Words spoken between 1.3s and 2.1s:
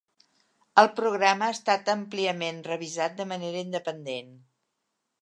ha estat